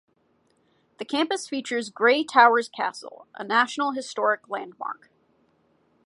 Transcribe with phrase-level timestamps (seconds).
[0.97, 5.11] The campus features Grey Towers Castle, a National Historic Landmark.